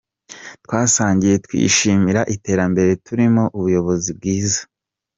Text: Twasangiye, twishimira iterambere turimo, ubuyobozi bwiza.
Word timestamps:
Twasangiye, 0.65 1.35
twishimira 1.45 2.21
iterambere 2.35 2.91
turimo, 3.05 3.43
ubuyobozi 3.57 4.09
bwiza. 4.17 4.61